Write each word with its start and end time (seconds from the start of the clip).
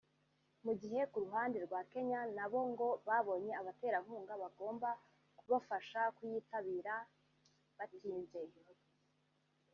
mu 0.65 0.73
gihe 0.81 0.99
ku 1.11 1.17
ruhande 1.25 1.57
rwa 1.65 1.81
Kenya 1.91 2.21
na 2.37 2.45
bo 2.51 2.61
ngo 2.71 2.87
babonye 3.07 3.51
abaterankunga 3.59 4.33
bagomba 4.43 4.89
kubafasha 5.39 6.01
kuyitabira 6.15 6.93
batinze 7.77 8.41